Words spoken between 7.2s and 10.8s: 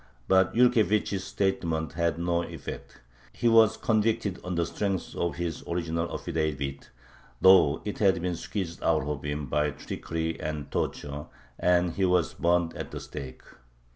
though it had been squeezed out of him by trickery and